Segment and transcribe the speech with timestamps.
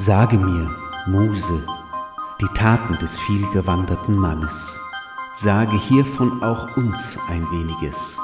[0.00, 0.70] Sage mir,
[1.06, 1.66] Muse,
[2.40, 4.78] die Taten des vielgewanderten Mannes.
[5.34, 8.16] Sage hiervon auch uns ein weniges,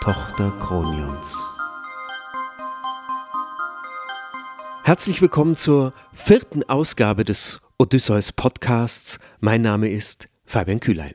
[0.00, 1.36] Tochter Kronions.
[4.82, 9.20] Herzlich willkommen zur vierten Ausgabe des Odysseus Podcasts.
[9.38, 11.14] Mein Name ist Fabian Kühlein.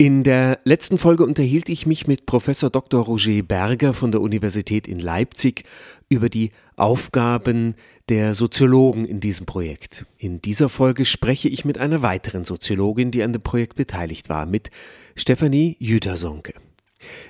[0.00, 3.04] In der letzten Folge unterhielt ich mich mit Professor Dr.
[3.04, 5.64] Roger Berger von der Universität in Leipzig
[6.08, 7.74] über die Aufgaben
[8.08, 10.06] der Soziologen in diesem Projekt.
[10.16, 14.46] In dieser Folge spreche ich mit einer weiteren Soziologin, die an dem Projekt beteiligt war,
[14.46, 14.70] mit
[15.16, 16.54] Stefanie Jütersonke.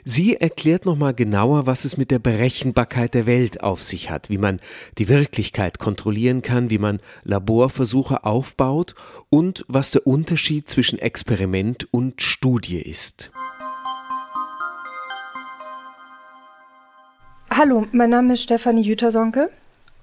[0.05, 4.39] Sie erklärt nochmal genauer, was es mit der Berechenbarkeit der Welt auf sich hat, wie
[4.39, 4.61] man
[4.97, 8.95] die Wirklichkeit kontrollieren kann, wie man Laborversuche aufbaut
[9.29, 13.31] und was der Unterschied zwischen Experiment und Studie ist.
[17.51, 19.51] Hallo, mein Name ist Stefanie Jütersonke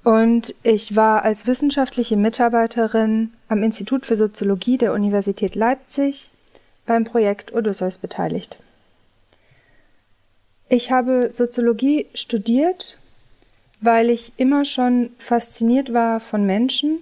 [0.03, 6.31] und ich war als wissenschaftliche Mitarbeiterin am Institut für Soziologie der Universität Leipzig
[6.85, 8.59] beim Projekt Odysseus beteiligt.
[10.67, 12.97] Ich habe Soziologie studiert,
[13.81, 16.99] weil ich immer schon fasziniert war von Menschen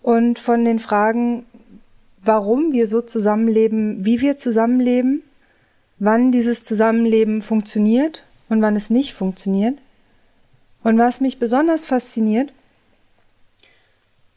[0.00, 1.44] und von den Fragen,
[2.22, 5.22] warum wir so zusammenleben, wie wir zusammenleben,
[5.98, 9.78] wann dieses Zusammenleben funktioniert und wann es nicht funktioniert.
[10.82, 12.52] Und was mich besonders fasziniert,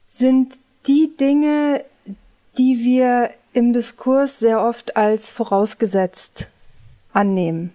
[0.09, 1.85] sind die Dinge,
[2.57, 6.49] die wir im Diskurs sehr oft als vorausgesetzt
[7.13, 7.71] annehmen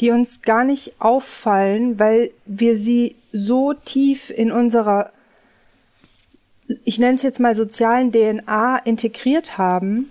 [0.00, 5.12] die uns gar nicht auffallen, weil wir sie so tief in unserer,
[6.84, 10.10] ich nenne es jetzt mal sozialen DNA integriert haben,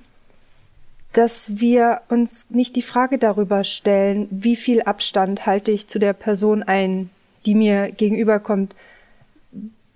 [1.14, 6.14] dass wir uns nicht die Frage darüber stellen, wie viel Abstand halte ich zu der
[6.14, 7.10] Person ein,
[7.48, 8.76] die mir gegenüberkommt.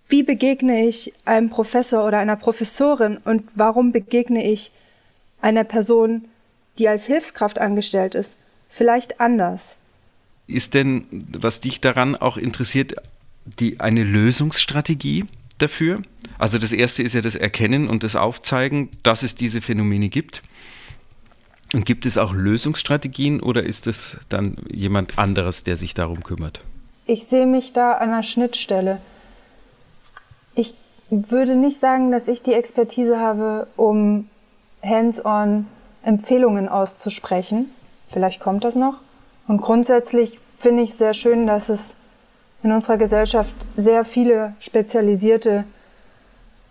[0.07, 4.71] Wie begegne ich einem Professor oder einer Professorin und warum begegne ich
[5.39, 6.25] einer Person,
[6.79, 8.37] die als Hilfskraft angestellt ist,
[8.69, 9.77] vielleicht anders?
[10.47, 12.95] Ist denn, was dich daran auch interessiert,
[13.45, 15.25] die, eine Lösungsstrategie
[15.57, 16.01] dafür?
[16.37, 20.41] Also das erste ist ja das Erkennen und das Aufzeigen, dass es diese Phänomene gibt.
[21.73, 26.61] Und gibt es auch Lösungsstrategien oder ist es dann jemand anderes, der sich darum kümmert?
[27.05, 28.99] Ich sehe mich da an einer Schnittstelle.
[30.55, 30.75] Ich
[31.09, 34.29] würde nicht sagen, dass ich die Expertise habe, um
[34.83, 35.65] hands-on
[36.03, 37.71] Empfehlungen auszusprechen.
[38.09, 38.99] Vielleicht kommt das noch.
[39.47, 41.95] Und grundsätzlich finde ich sehr schön, dass es
[42.63, 45.65] in unserer Gesellschaft sehr viele spezialisierte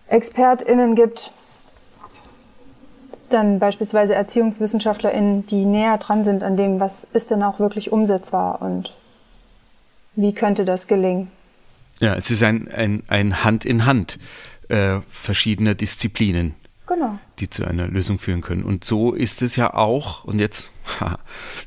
[0.09, 1.33] ExpertInnen gibt,
[3.29, 8.61] dann beispielsweise ErziehungswissenschaftlerInnen, die näher dran sind an dem, was ist denn auch wirklich umsetzbar
[8.63, 8.95] und
[10.15, 11.31] wie könnte das gelingen.
[12.01, 14.19] Ja, es ist ein, ein, ein Hand in Hand
[14.69, 16.55] äh, verschiedener Disziplinen
[16.87, 17.19] genau.
[17.39, 18.63] die zu einer Lösung führen können.
[18.63, 20.72] Und so ist es ja auch, und jetzt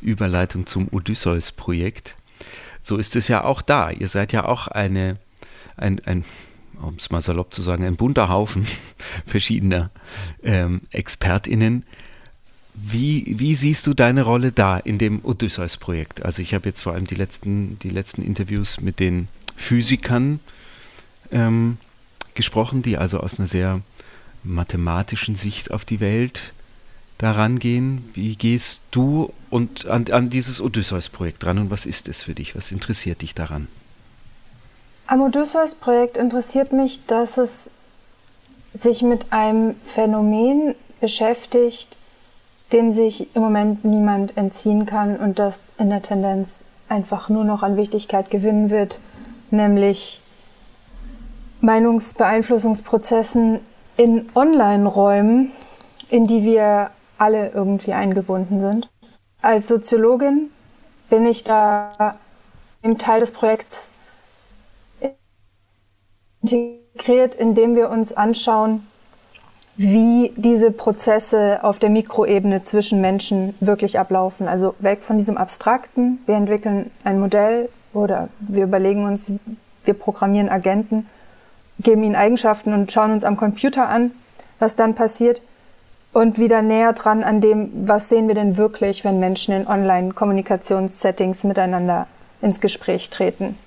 [0.01, 2.15] Überleitung zum Odysseus-Projekt,
[2.81, 3.89] so ist es ja auch da.
[3.89, 5.17] Ihr seid ja auch eine,
[5.75, 6.23] ein, ein
[6.81, 8.67] um es mal salopp zu sagen, ein bunter Haufen
[9.25, 9.89] verschiedener
[10.43, 11.83] ähm, ExpertInnen.
[12.73, 16.23] Wie, wie siehst du deine Rolle da in dem Odysseus-Projekt?
[16.23, 20.41] Also ich habe jetzt vor allem die letzten, die letzten Interviews mit den Physikern
[21.31, 21.77] ähm,
[22.33, 23.81] gesprochen, die also aus einer sehr
[24.43, 26.53] mathematischen Sicht auf die Welt
[27.17, 28.09] daran gehen?
[28.13, 32.55] Wie gehst du und an, an dieses Odysseus-Projekt dran und was ist es für dich?
[32.55, 33.67] Was interessiert dich daran?
[35.07, 37.69] Am Odysseus-Projekt interessiert mich, dass es
[38.73, 41.95] sich mit einem Phänomen beschäftigt,
[42.71, 47.63] dem sich im Moment niemand entziehen kann und das in der Tendenz einfach nur noch
[47.63, 48.99] an Wichtigkeit gewinnen wird,
[49.51, 50.21] nämlich
[51.61, 53.59] Meinungsbeeinflussungsprozessen
[53.97, 55.51] in Online-Räumen,
[56.09, 58.89] in die wir alle irgendwie eingebunden sind.
[59.41, 60.49] Als Soziologin
[61.09, 62.15] bin ich da
[62.81, 63.89] im Teil des Projekts
[66.41, 68.85] integriert, indem wir uns anschauen,
[69.77, 74.47] wie diese Prozesse auf der Mikroebene zwischen Menschen wirklich ablaufen.
[74.47, 76.19] Also weg von diesem Abstrakten.
[76.25, 79.31] Wir entwickeln ein Modell oder wir überlegen uns,
[79.83, 81.07] wir programmieren Agenten
[81.79, 84.11] geben ihnen Eigenschaften und schauen uns am Computer an,
[84.59, 85.41] was dann passiert
[86.15, 91.43] und wieder näher dran an dem, was sehen wir denn wirklich, wenn Menschen in Online-Kommunikationssettings
[91.43, 92.07] miteinander
[92.41, 93.57] ins Gespräch treten.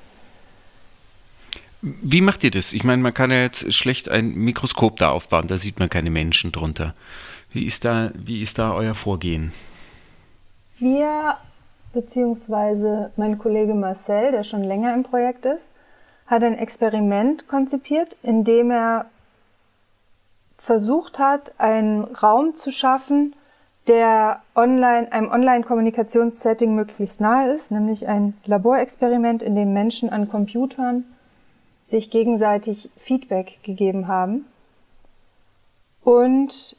[1.82, 2.72] Wie macht ihr das?
[2.72, 6.08] Ich meine, man kann ja jetzt schlecht ein Mikroskop da aufbauen, da sieht man keine
[6.08, 6.94] Menschen drunter.
[7.50, 9.52] Wie ist da, wie ist da euer Vorgehen?
[10.78, 11.36] Wir,
[11.92, 15.68] beziehungsweise mein Kollege Marcel, der schon länger im Projekt ist,
[16.26, 19.04] hat ein Experiment konzipiert, in dem er
[20.68, 23.34] versucht hat, einen Raum zu schaffen,
[23.86, 31.04] der online, einem Online-Kommunikationssetting möglichst nahe ist, nämlich ein Laborexperiment, in dem Menschen an Computern
[31.86, 34.44] sich gegenseitig Feedback gegeben haben.
[36.04, 36.76] Und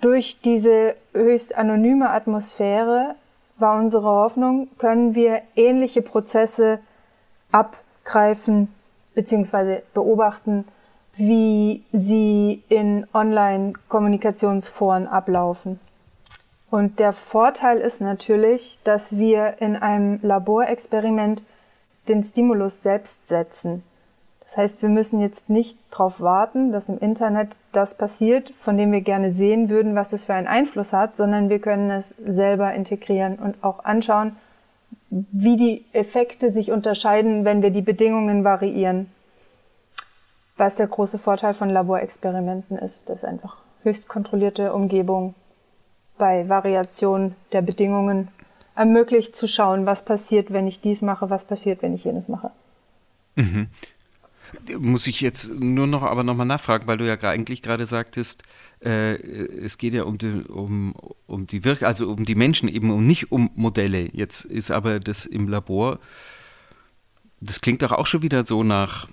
[0.00, 3.16] durch diese höchst anonyme Atmosphäre
[3.58, 6.78] war unsere Hoffnung, können wir ähnliche Prozesse
[7.52, 8.68] abgreifen
[9.14, 9.82] bzw.
[9.92, 10.64] beobachten,
[11.16, 15.80] wie sie in Online-Kommunikationsforen ablaufen.
[16.70, 21.42] Und der Vorteil ist natürlich, dass wir in einem Laborexperiment
[22.08, 23.82] den Stimulus selbst setzen.
[24.44, 28.92] Das heißt, wir müssen jetzt nicht darauf warten, dass im Internet das passiert, von dem
[28.92, 32.72] wir gerne sehen würden, was es für einen Einfluss hat, sondern wir können es selber
[32.72, 34.36] integrieren und auch anschauen,
[35.10, 39.10] wie die Effekte sich unterscheiden, wenn wir die Bedingungen variieren.
[40.56, 45.34] Was der große Vorteil von Laborexperimenten ist, dass einfach höchst kontrollierte Umgebung
[46.18, 48.28] bei Variation der Bedingungen
[48.74, 52.50] ermöglicht zu schauen, was passiert, wenn ich dies mache, was passiert, wenn ich jenes mache.
[53.34, 53.68] Mhm.
[54.78, 58.42] Muss ich jetzt nur noch aber nochmal nachfragen, weil du ja eigentlich gerade sagtest,
[58.82, 60.94] äh, es geht ja um die, um,
[61.26, 64.08] um die Wirk also um die Menschen eben und nicht um Modelle.
[64.12, 65.98] Jetzt ist aber das im Labor,
[67.40, 69.08] das klingt doch auch schon wieder so nach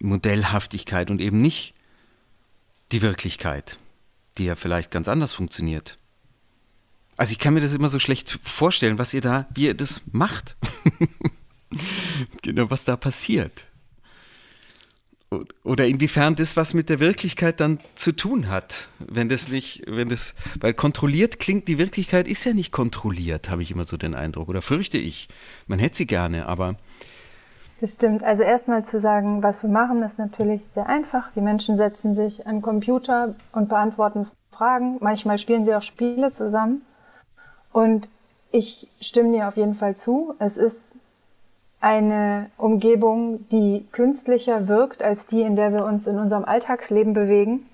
[0.00, 1.74] Modellhaftigkeit und eben nicht
[2.92, 3.78] die Wirklichkeit,
[4.38, 5.98] die ja vielleicht ganz anders funktioniert.
[7.16, 10.02] Also ich kann mir das immer so schlecht vorstellen, was ihr da, wie ihr das
[10.12, 10.56] macht.
[12.42, 13.66] genau, was da passiert
[15.64, 20.08] oder inwiefern das was mit der Wirklichkeit dann zu tun hat, wenn das nicht, wenn
[20.08, 24.14] das, weil kontrolliert klingt, die Wirklichkeit ist ja nicht kontrolliert, habe ich immer so den
[24.14, 25.28] Eindruck, oder fürchte ich.
[25.66, 26.76] Man hätte sie gerne, aber.
[27.80, 28.24] Das stimmt.
[28.24, 31.30] Also erstmal zu sagen, was wir machen, ist natürlich sehr einfach.
[31.32, 34.96] Die Menschen setzen sich an Computer und beantworten Fragen.
[35.00, 36.82] Manchmal spielen sie auch Spiele zusammen.
[37.72, 38.08] Und
[38.50, 40.34] ich stimme dir auf jeden Fall zu.
[40.38, 40.94] Es ist
[41.80, 47.66] eine Umgebung, die künstlicher wirkt als die, in der wir uns in unserem Alltagsleben bewegen.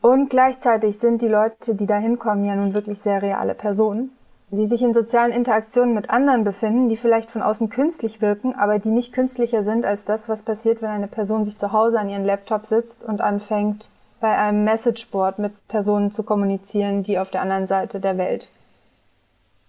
[0.00, 4.10] Und gleichzeitig sind die Leute, die da hinkommen, ja nun wirklich sehr reale Personen,
[4.50, 8.78] die sich in sozialen Interaktionen mit anderen befinden, die vielleicht von außen künstlich wirken, aber
[8.78, 12.08] die nicht künstlicher sind als das, was passiert, wenn eine Person sich zu Hause an
[12.08, 13.90] ihren Laptop sitzt und anfängt,
[14.20, 18.50] bei einem Messageboard mit Personen zu kommunizieren, die auf der anderen Seite der Welt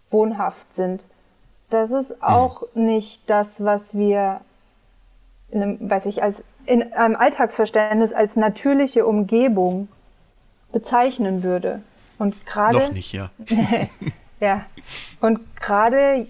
[0.09, 1.05] wohnhaft sind.
[1.69, 2.23] Das ist mhm.
[2.23, 2.85] auch mhm.
[2.85, 4.41] nicht das, was wir
[5.51, 9.87] in einem, weiß ich, als in einem Alltagsverständnis als natürliche Umgebung
[10.71, 11.81] bezeichnen würde.
[12.17, 13.29] Und gerade noch nicht, ja.
[14.39, 14.65] ja.
[15.21, 16.27] Und gerade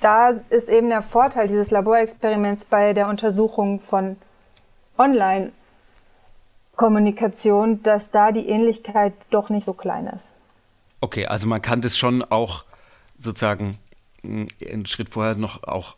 [0.00, 4.16] da ist eben der Vorteil dieses Laborexperiments bei der Untersuchung von
[4.98, 10.34] Online-Kommunikation, dass da die Ähnlichkeit doch nicht so klein ist.
[11.00, 12.64] Okay, also man kann das schon auch
[13.16, 13.78] sozusagen
[14.24, 15.96] einen Schritt vorher noch auch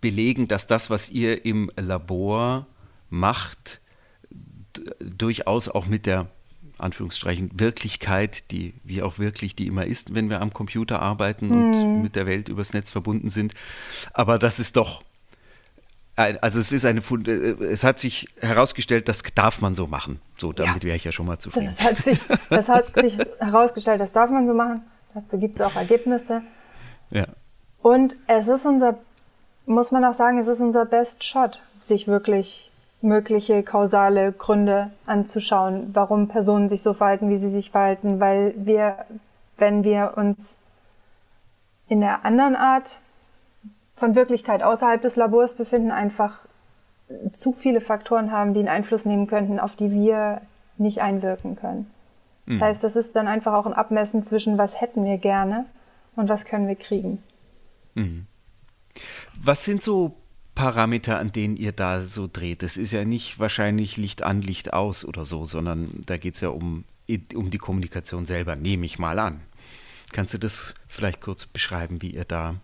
[0.00, 2.66] belegen, dass das, was ihr im Labor
[3.08, 3.80] macht,
[5.00, 6.26] durchaus auch mit der
[6.78, 11.74] Anführungsstrichen Wirklichkeit, die wie auch wirklich die immer ist, wenn wir am Computer arbeiten und
[11.74, 12.02] hm.
[12.02, 13.54] mit der Welt übers Netz verbunden sind.
[14.12, 15.02] Aber das ist doch,
[16.16, 20.20] also es ist eine, es hat sich herausgestellt, das darf man so machen.
[20.32, 20.88] So, damit ja.
[20.88, 21.66] wäre ich ja schon mal zufrieden.
[21.66, 22.20] Das hat sich,
[22.50, 24.80] das hat sich herausgestellt, das darf man so machen.
[25.14, 26.42] Dazu gibt es auch Ergebnisse.
[27.10, 27.26] Ja.
[27.80, 28.98] Und es ist unser,
[29.64, 32.70] muss man auch sagen, es ist unser Best Shot, sich wirklich
[33.02, 39.04] mögliche kausale Gründe anzuschauen, warum Personen sich so verhalten, wie sie sich verhalten, weil wir,
[39.58, 40.58] wenn wir uns
[41.88, 43.00] in der anderen Art
[43.96, 46.46] von Wirklichkeit außerhalb des Labors befinden, einfach
[47.32, 50.40] zu viele Faktoren haben, die einen Einfluss nehmen könnten, auf die wir
[50.76, 51.90] nicht einwirken können.
[52.46, 52.60] Das mhm.
[52.62, 55.66] heißt, das ist dann einfach auch ein Abmessen zwischen, was hätten wir gerne
[56.14, 57.22] und was können wir kriegen.
[57.94, 58.26] Mhm.
[59.42, 60.14] Was sind so
[60.56, 62.64] Parameter, an denen ihr da so dreht?
[62.64, 66.40] Es ist ja nicht wahrscheinlich Licht an, Licht aus oder so, sondern da geht es
[66.40, 66.84] ja um,
[67.34, 69.42] um die Kommunikation selber, nehme ich mal an.
[70.12, 72.54] Kannst du das vielleicht kurz beschreiben, wie ihr da,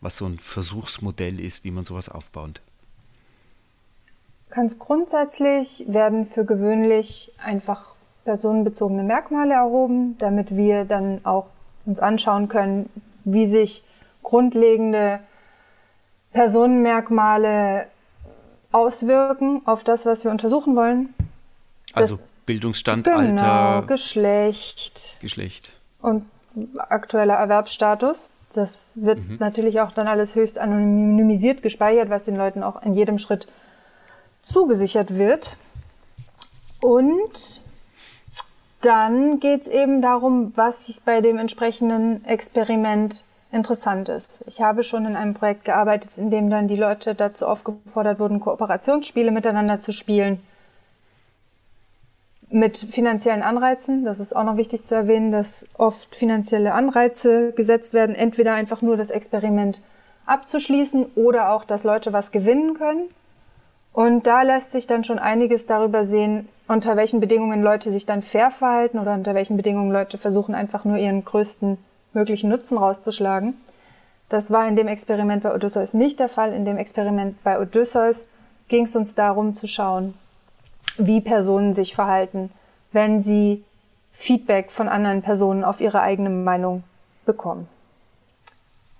[0.00, 2.60] was so ein Versuchsmodell ist, wie man sowas aufbaut?
[4.50, 7.94] Ganz grundsätzlich werden für gewöhnlich einfach
[8.24, 11.46] personenbezogene Merkmale erhoben, damit wir dann auch
[11.86, 12.90] uns anschauen können,
[13.24, 13.84] wie sich
[14.24, 15.20] grundlegende
[16.32, 17.86] Personenmerkmale
[18.72, 21.14] auswirken auf das, was wir untersuchen wollen.
[21.92, 26.24] Also das, Bildungsstand, genau, Alter, Geschlecht, Geschlecht und
[26.78, 28.32] aktueller Erwerbsstatus.
[28.52, 29.36] Das wird mhm.
[29.38, 33.46] natürlich auch dann alles höchst anonymisiert gespeichert, was den Leuten auch in jedem Schritt
[34.40, 35.56] zugesichert wird.
[36.80, 37.62] Und
[38.80, 44.40] dann geht es eben darum, was bei dem entsprechenden Experiment interessant ist.
[44.46, 48.40] Ich habe schon in einem Projekt gearbeitet, in dem dann die Leute dazu aufgefordert wurden,
[48.40, 50.40] Kooperationsspiele miteinander zu spielen.
[52.48, 54.04] Mit finanziellen Anreizen.
[54.04, 58.82] Das ist auch noch wichtig zu erwähnen, dass oft finanzielle Anreize gesetzt werden, entweder einfach
[58.82, 59.80] nur das Experiment
[60.26, 63.08] abzuschließen oder auch, dass Leute was gewinnen können.
[63.92, 68.22] Und da lässt sich dann schon einiges darüber sehen, unter welchen Bedingungen Leute sich dann
[68.22, 71.78] fair verhalten oder unter welchen Bedingungen Leute versuchen, einfach nur ihren größten
[72.12, 73.54] möglichen Nutzen rauszuschlagen.
[74.28, 76.52] Das war in dem Experiment bei Odysseus nicht der Fall.
[76.52, 78.26] In dem Experiment bei Odysseus
[78.68, 80.14] ging es uns darum zu schauen,
[80.96, 82.50] wie Personen sich verhalten,
[82.92, 83.64] wenn sie
[84.12, 86.84] Feedback von anderen Personen auf ihre eigene Meinung
[87.26, 87.68] bekommen.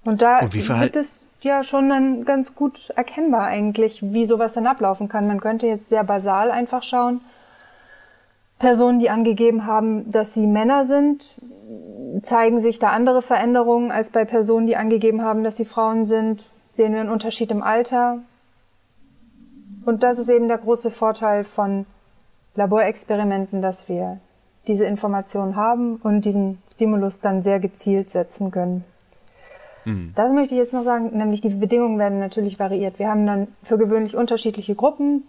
[0.04, 4.66] Und da Und wird es ja schon dann ganz gut erkennbar eigentlich, wie sowas dann
[4.66, 5.26] ablaufen kann.
[5.26, 7.20] Man könnte jetzt sehr basal einfach schauen.
[8.60, 11.40] Personen, die angegeben haben, dass sie Männer sind,
[12.22, 16.44] zeigen sich da andere Veränderungen als bei Personen, die angegeben haben, dass sie Frauen sind?
[16.74, 18.18] Sehen wir einen Unterschied im Alter?
[19.86, 21.86] Und das ist eben der große Vorteil von
[22.54, 24.18] Laborexperimenten, dass wir
[24.66, 28.84] diese Informationen haben und diesen Stimulus dann sehr gezielt setzen können.
[29.86, 30.12] Mhm.
[30.14, 32.98] Das möchte ich jetzt noch sagen, nämlich die Bedingungen werden natürlich variiert.
[32.98, 35.24] Wir haben dann für gewöhnlich unterschiedliche Gruppen,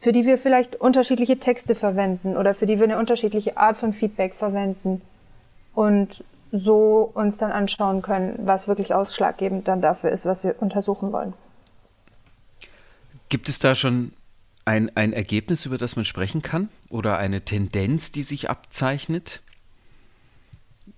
[0.00, 3.92] für die wir vielleicht unterschiedliche Texte verwenden oder für die wir eine unterschiedliche Art von
[3.92, 5.02] Feedback verwenden
[5.74, 11.12] und so uns dann anschauen können, was wirklich ausschlaggebend dann dafür ist, was wir untersuchen
[11.12, 11.34] wollen.
[13.28, 14.12] Gibt es da schon
[14.64, 19.42] ein, ein Ergebnis, über das man sprechen kann oder eine Tendenz, die sich abzeichnet,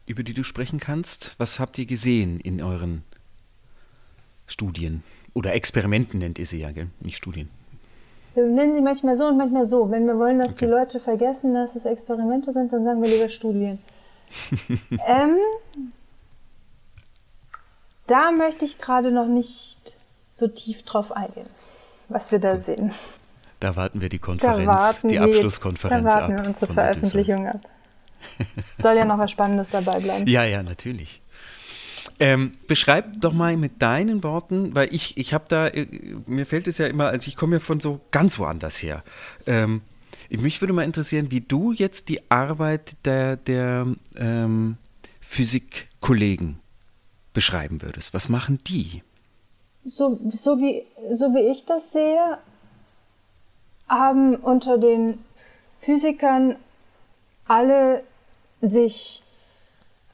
[0.07, 1.35] über die du sprechen kannst?
[1.39, 3.03] Was habt ihr gesehen in euren
[4.47, 5.03] Studien
[5.35, 6.89] oder Experimenten nennt ihr sie ja, gell?
[7.01, 7.51] nicht Studien?
[8.35, 9.91] Wir nennen sie manchmal so und manchmal so.
[9.91, 10.67] Wenn wir wollen, dass okay.
[10.67, 13.79] die Leute vergessen, dass es Experimente sind, dann sagen wir lieber Studien.
[15.07, 15.37] ähm,
[18.07, 19.97] da möchte ich gerade noch nicht
[20.33, 21.47] so tief drauf eingehen,
[22.09, 22.93] was wir da sehen.
[23.61, 26.13] Da warten wir die Konferenz, die wir, Abschlusskonferenz ab.
[26.13, 27.61] Da warten wir unsere Veröffentlichung ab.
[28.79, 30.27] Soll ja noch was Spannendes dabei bleiben.
[30.29, 31.22] Ja, ja, natürlich.
[32.23, 35.89] Ähm, beschreib doch mal mit deinen Worten, weil ich, ich habe da, äh,
[36.29, 39.03] mir fällt es ja immer, also ich komme ja von so ganz woanders her.
[39.45, 39.81] Ähm,
[40.31, 44.77] mich würde mal interessieren, wie du jetzt die Arbeit der, der ähm,
[45.21, 46.61] Physikkollegen
[47.33, 48.15] beschreiben würdest.
[48.15, 49.03] Was machen die?
[49.85, 52.39] So, so, wie, so wie ich das sehe,
[53.89, 55.19] haben unter den
[55.81, 56.55] Physikern
[57.49, 58.05] alle
[58.61, 59.25] sich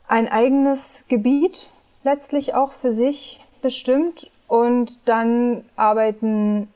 [0.06, 1.68] ein eigenes Gebiet
[2.08, 6.68] letztlich auch für sich bestimmt und dann arbeiten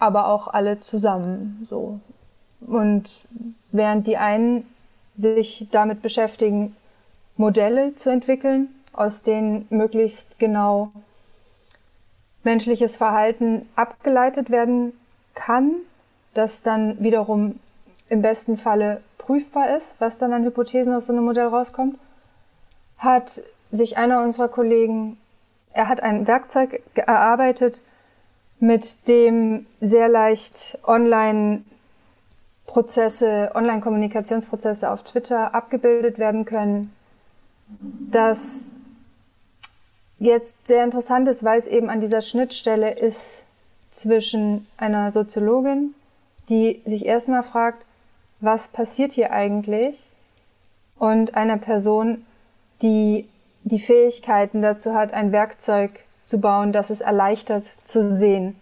[0.00, 2.00] aber auch alle zusammen so.
[2.60, 3.04] Und
[3.70, 4.66] während die einen
[5.16, 6.74] sich damit beschäftigen,
[7.36, 10.90] Modelle zu entwickeln, aus denen möglichst genau
[12.42, 14.92] menschliches Verhalten abgeleitet werden
[15.34, 15.76] kann,
[16.34, 17.60] das dann wiederum
[18.08, 21.96] im besten Falle prüfbar ist, was dann an Hypothesen aus so einem Modell rauskommt,
[22.98, 25.18] hat sich einer unserer Kollegen,
[25.72, 27.82] er hat ein Werkzeug erarbeitet,
[28.58, 31.62] mit dem sehr leicht online
[32.66, 36.92] Prozesse, Online-Kommunikationsprozesse auf Twitter abgebildet werden können.
[38.10, 38.74] Das
[40.20, 43.44] jetzt sehr interessant ist, weil es eben an dieser Schnittstelle ist
[43.90, 45.94] zwischen einer Soziologin,
[46.48, 47.84] die sich erstmal fragt,
[48.40, 50.10] was passiert hier eigentlich,
[50.98, 52.26] und einer Person,
[52.82, 53.26] die
[53.62, 58.60] die Fähigkeiten dazu hat, ein Werkzeug zu bauen, das es erleichtert zu sehen,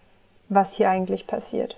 [0.49, 1.77] was hier eigentlich passiert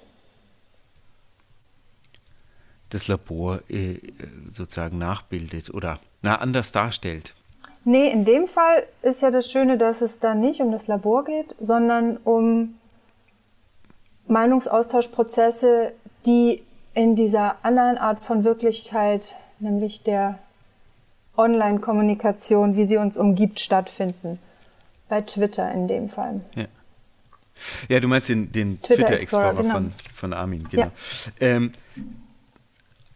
[2.91, 3.97] das Labor äh,
[4.49, 7.33] sozusagen nachbildet oder na, anders darstellt.
[7.83, 11.25] Nee, in dem Fall ist ja das Schöne, dass es da nicht um das Labor
[11.25, 12.75] geht, sondern um
[14.27, 15.93] Meinungsaustauschprozesse,
[16.25, 16.61] die
[16.93, 20.37] in dieser anderen Art von Wirklichkeit, nämlich der
[21.37, 24.39] Online-Kommunikation, wie sie uns umgibt, stattfinden.
[25.09, 26.41] Bei Twitter in dem Fall.
[26.55, 26.65] Ja.
[27.89, 29.73] Ja, du meinst den, den Twitter-Explorer Twitter genau.
[29.75, 30.83] von, von Armin, genau.
[30.83, 30.91] Ja.
[31.39, 31.73] Ähm,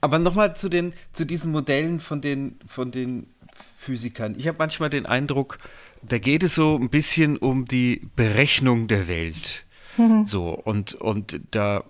[0.02, 0.70] aber nochmal zu,
[1.14, 3.28] zu diesen Modellen von den, von den
[3.76, 4.36] Physikern.
[4.38, 5.58] Ich habe manchmal den Eindruck,
[6.04, 9.66] da geht es so ein bisschen um die Berechnung der Welt.
[9.98, 10.26] Mhm.
[10.26, 11.84] So, und, und da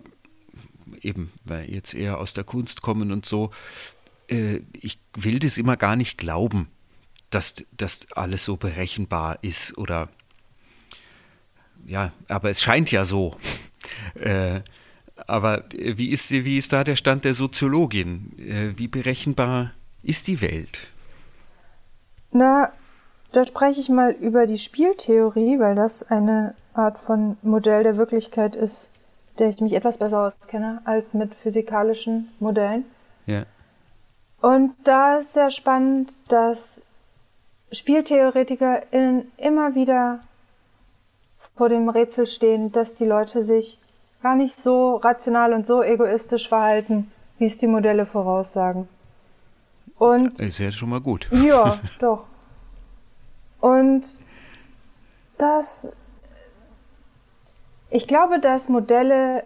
[1.02, 3.52] eben, weil jetzt eher aus der Kunst kommen und so,
[4.30, 6.70] äh, ich will das immer gar nicht glauben,
[7.30, 10.10] dass das alles so berechenbar ist oder
[11.86, 13.36] ja, aber es scheint ja so.
[14.16, 14.62] Äh,
[15.28, 18.32] aber wie ist, wie ist da der Stand der Soziologin?
[18.40, 20.88] Äh, wie berechenbar ist die Welt?
[22.32, 22.72] Na,
[23.32, 28.56] da spreche ich mal über die Spieltheorie, weil das eine Art von Modell der Wirklichkeit
[28.56, 28.92] ist,
[29.40, 32.86] der ich mich etwas besser auskenne als mit physikalischen Modellen.
[33.26, 33.46] Ja.
[34.46, 36.80] Und da ist sehr spannend, dass
[37.72, 40.20] SpieltheoretikerInnen immer wieder
[41.58, 43.80] vor dem Rätsel stehen, dass die Leute sich
[44.22, 48.88] gar nicht so rational und so egoistisch verhalten, wie es die Modelle voraussagen.
[49.98, 51.28] Und ist ja schon mal gut.
[51.32, 52.26] Ja, doch.
[53.60, 54.04] Und
[55.40, 55.92] das
[57.90, 59.44] ich glaube, dass Modelle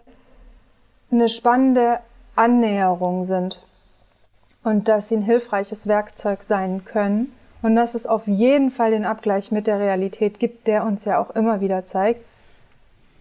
[1.10, 2.00] eine spannende
[2.36, 3.64] Annäherung sind
[4.62, 9.04] und dass sie ein hilfreiches Werkzeug sein können und dass es auf jeden Fall den
[9.04, 12.24] Abgleich mit der Realität gibt, der uns ja auch immer wieder zeigt,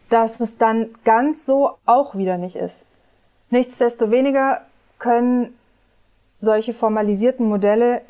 [0.10, 2.86] dass es dann ganz so auch wieder nicht ist.
[3.51, 4.62] Nichtsdestoweniger
[4.98, 5.53] können
[6.39, 8.01] solche formalisierten Modelle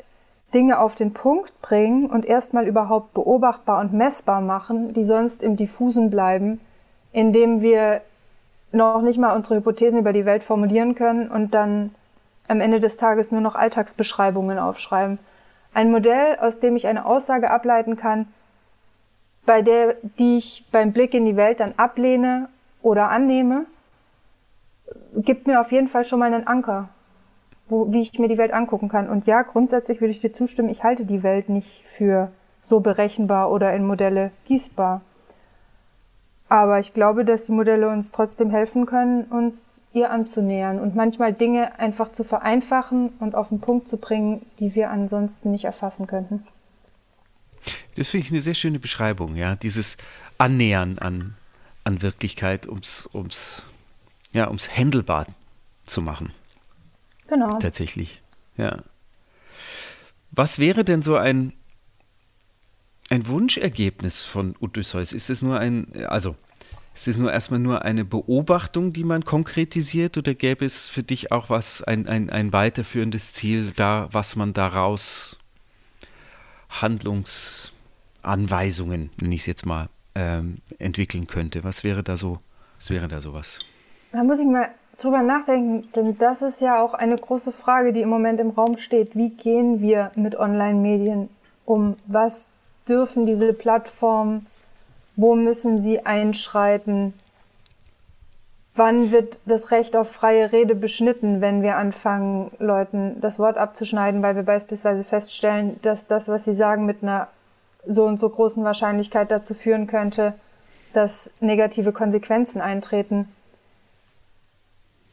[0.54, 5.56] Dinge auf den Punkt bringen und erstmal überhaupt beobachtbar und messbar machen, die sonst im
[5.56, 6.60] Diffusen bleiben,
[7.12, 8.00] indem wir
[8.72, 11.94] noch nicht mal unsere Hypothesen über die Welt formulieren können und dann
[12.50, 15.18] am Ende des Tages nur noch Alltagsbeschreibungen aufschreiben.
[15.72, 18.26] Ein Modell, aus dem ich eine Aussage ableiten kann,
[19.46, 22.48] bei der, die ich beim Blick in die Welt dann ablehne
[22.82, 23.66] oder annehme,
[25.14, 26.88] gibt mir auf jeden Fall schon mal einen Anker,
[27.68, 29.08] wo, wie ich mir die Welt angucken kann.
[29.08, 32.30] Und ja, grundsätzlich würde ich dir zustimmen, ich halte die Welt nicht für
[32.60, 35.02] so berechenbar oder in Modelle gießbar.
[36.50, 41.32] Aber ich glaube, dass die Modelle uns trotzdem helfen können, uns ihr anzunähern und manchmal
[41.32, 46.08] Dinge einfach zu vereinfachen und auf den Punkt zu bringen, die wir ansonsten nicht erfassen
[46.08, 46.44] könnten.
[47.94, 49.54] Das finde ich eine sehr schöne Beschreibung, ja.
[49.54, 49.96] Dieses
[50.38, 51.36] Annähern an,
[51.84, 53.62] an Wirklichkeit, ums, ums,
[54.32, 55.26] ja, ums händelbar
[55.86, 56.32] zu machen.
[57.28, 57.60] Genau.
[57.60, 58.22] Tatsächlich,
[58.56, 58.82] ja.
[60.32, 61.52] Was wäre denn so ein
[63.10, 65.12] ein Wunschergebnis von Odysseus?
[65.12, 66.36] Ist es nur ein, also
[66.94, 71.32] ist es nur erstmal nur eine Beobachtung, die man konkretisiert, oder gäbe es für dich
[71.32, 75.38] auch was, ein, ein, ein weiterführendes Ziel, da, was man daraus
[76.68, 81.64] Handlungsanweisungen, nenne ich es jetzt mal, ähm, entwickeln könnte?
[81.64, 82.38] Was wäre da so,
[82.76, 83.58] was wäre da sowas?
[84.12, 88.00] Da muss ich mal drüber nachdenken, denn das ist ja auch eine große Frage, die
[88.02, 89.16] im Moment im Raum steht.
[89.16, 91.28] Wie gehen wir mit Online-Medien
[91.64, 91.96] um?
[92.06, 92.50] Was
[92.90, 94.46] dürfen diese Plattformen,
[95.16, 97.14] wo müssen sie einschreiten,
[98.74, 104.22] wann wird das Recht auf freie Rede beschnitten, wenn wir anfangen, Leuten das Wort abzuschneiden,
[104.22, 107.28] weil wir beispielsweise feststellen, dass das, was sie sagen, mit einer
[107.86, 110.34] so und so großen Wahrscheinlichkeit dazu führen könnte,
[110.92, 113.28] dass negative Konsequenzen eintreten.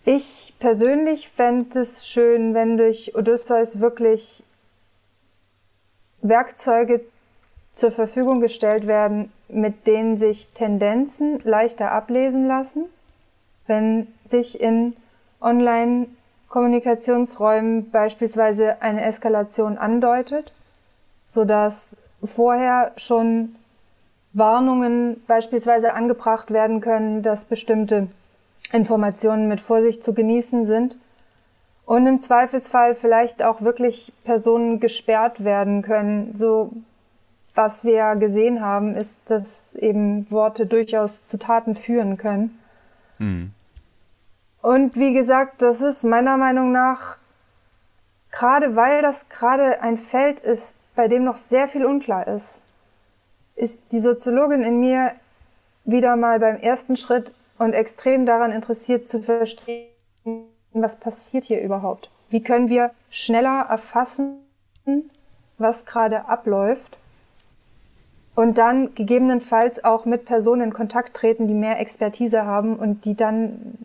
[0.06, 4.44] Ich persönlich fände es schön, wenn durch Odysseus wirklich
[6.22, 7.02] Werkzeuge
[7.78, 12.86] zur Verfügung gestellt werden, mit denen sich Tendenzen leichter ablesen lassen,
[13.68, 14.96] wenn sich in
[15.42, 20.52] Online-Kommunikationsräumen beispielsweise eine Eskalation andeutet,
[21.28, 23.56] sodass vorher schon
[24.34, 28.08] Warnungen beispielsweise angebracht werden können, dass bestimmte
[28.72, 30.98] Informationen mit Vorsicht zu genießen sind
[31.86, 36.72] und im Zweifelsfall vielleicht auch wirklich Personen gesperrt werden können, so
[37.58, 42.60] was wir gesehen haben, ist, dass eben Worte durchaus zu Taten führen können.
[43.18, 43.52] Mhm.
[44.62, 47.18] Und wie gesagt, das ist meiner Meinung nach,
[48.32, 52.64] gerade weil das gerade ein Feld ist, bei dem noch sehr viel unklar ist,
[53.56, 55.12] ist die Soziologin in mir
[55.84, 59.88] wieder mal beim ersten Schritt und extrem daran interessiert zu verstehen,
[60.74, 62.12] was passiert hier überhaupt.
[62.30, 64.40] Wie können wir schneller erfassen,
[65.58, 66.98] was gerade abläuft
[68.38, 73.16] und dann gegebenenfalls auch mit Personen in Kontakt treten, die mehr Expertise haben und die
[73.16, 73.80] dann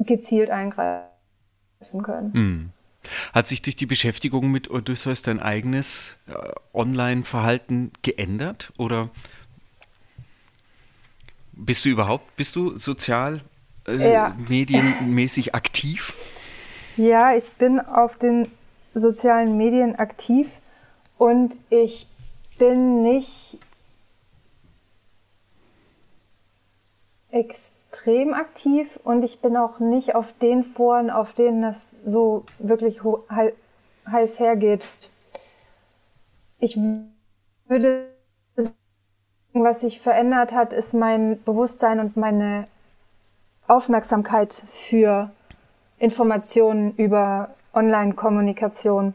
[0.00, 2.32] gezielt eingreifen können.
[2.34, 2.70] Hm.
[3.32, 6.32] Hat sich durch die Beschäftigung mit Odysseus dein eigenes äh,
[6.74, 9.08] Online-Verhalten geändert oder
[11.52, 13.40] bist du überhaupt, bist du sozial
[13.86, 14.34] äh, ja.
[14.48, 16.12] medienmäßig aktiv?
[16.96, 18.50] Ja, ich bin auf den
[18.94, 20.60] sozialen Medien aktiv
[21.18, 22.08] und ich
[22.58, 23.60] bin nicht
[27.36, 33.00] extrem aktiv und ich bin auch nicht auf den Foren, auf denen das so wirklich
[34.10, 34.86] heiß hergeht.
[36.58, 36.78] Ich
[37.68, 38.08] würde
[38.56, 38.74] sagen,
[39.52, 42.66] was sich verändert hat, ist mein Bewusstsein und meine
[43.66, 45.30] Aufmerksamkeit für
[45.98, 49.14] Informationen über Online-Kommunikation.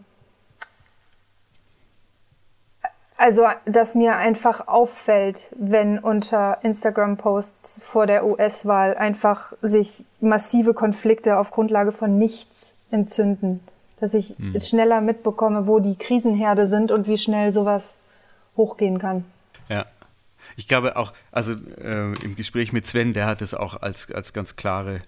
[3.22, 11.38] Also, dass mir einfach auffällt, wenn unter Instagram-Posts vor der US-Wahl einfach sich massive Konflikte
[11.38, 13.60] auf Grundlage von nichts entzünden.
[14.00, 14.60] Dass ich mhm.
[14.60, 17.98] schneller mitbekomme, wo die Krisenherde sind und wie schnell sowas
[18.58, 19.24] hochgehen kann.
[19.70, 19.86] Ja.
[20.56, 24.34] Ich glaube auch, also äh, im Gespräch mit Sven, der hat es auch als, als
[24.34, 25.04] ganz klare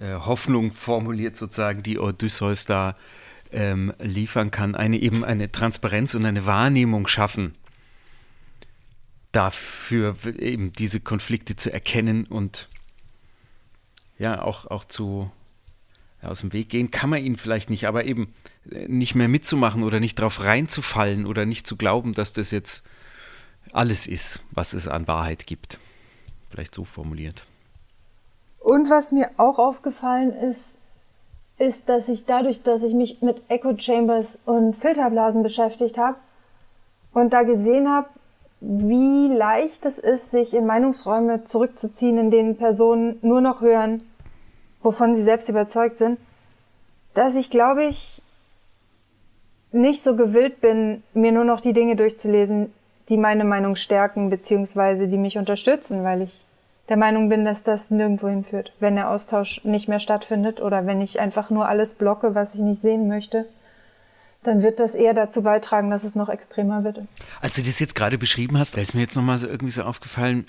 [0.00, 2.96] äh, Hoffnung formuliert, sozusagen, die Odysseus da
[3.52, 7.54] ähm, liefern kann, eine eben eine Transparenz und eine Wahrnehmung schaffen,
[9.32, 12.68] dafür eben diese Konflikte zu erkennen und
[14.18, 15.30] ja, auch, auch zu
[16.22, 18.34] ja, aus dem Weg gehen kann man ihn vielleicht nicht, aber eben
[18.70, 22.82] äh, nicht mehr mitzumachen oder nicht drauf reinzufallen oder nicht zu glauben, dass das jetzt
[23.72, 25.78] alles ist, was es an Wahrheit gibt.
[26.50, 27.44] Vielleicht so formuliert.
[28.58, 30.78] Und was mir auch aufgefallen ist,
[31.58, 36.16] ist, dass ich dadurch, dass ich mich mit Echo Chambers und Filterblasen beschäftigt habe
[37.12, 38.08] und da gesehen habe,
[38.60, 43.98] wie leicht es ist, sich in Meinungsräume zurückzuziehen, in denen Personen nur noch hören,
[44.82, 46.18] wovon sie selbst überzeugt sind,
[47.14, 48.22] dass ich, glaube ich,
[49.70, 52.72] nicht so gewillt bin, mir nur noch die Dinge durchzulesen,
[53.08, 56.44] die meine Meinung stärken, beziehungsweise die mich unterstützen, weil ich
[56.88, 61.00] der Meinung bin, dass das nirgendwo hinführt, wenn der Austausch nicht mehr stattfindet oder wenn
[61.00, 63.46] ich einfach nur alles blocke, was ich nicht sehen möchte,
[64.42, 67.00] dann wird das eher dazu beitragen, dass es noch extremer wird.
[67.40, 69.82] Als du das jetzt gerade beschrieben hast, da ist mir jetzt nochmal so irgendwie so
[69.82, 70.46] aufgefallen,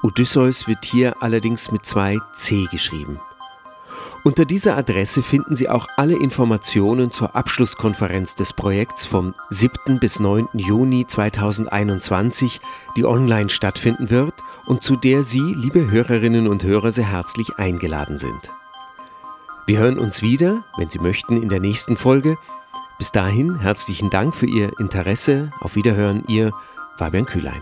[0.03, 3.19] Odysseus wird hier allerdings mit zwei C geschrieben.
[4.25, 9.99] Unter dieser Adresse finden Sie auch alle Informationen zur Abschlusskonferenz des Projekts vom 7.
[9.99, 10.47] bis 9.
[10.53, 12.61] Juni 2021,
[12.95, 14.33] die online stattfinden wird
[14.65, 18.49] und zu der Sie, liebe Hörerinnen und Hörer, sehr herzlich eingeladen sind.
[19.65, 22.37] Wir hören uns wieder, wenn Sie möchten, in der nächsten Folge.
[22.97, 25.53] Bis dahin herzlichen Dank für Ihr Interesse.
[25.61, 26.51] Auf Wiederhören, Ihr
[26.97, 27.61] Fabian Kühlein.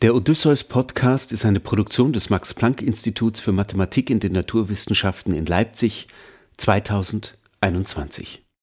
[0.00, 5.34] Der Odysseus Podcast ist eine Produktion des Max Planck Instituts für Mathematik in den Naturwissenschaften
[5.34, 6.06] in Leipzig
[6.56, 8.43] 2021.